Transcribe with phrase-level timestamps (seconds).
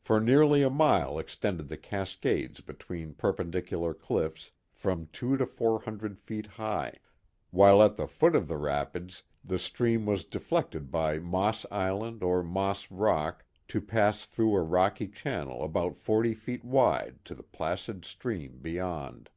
[0.00, 6.18] For nearly a mile extended the cascades between perpendicular cliffs from two to four hundred
[6.18, 6.98] feet high,
[7.52, 12.42] while at the foot of the rapids the stream was deflected by Moss Island or
[12.42, 18.04] Moss Rock to pass through a rocky channel about forty feet wide to the placid
[18.04, 19.30] stream beyond.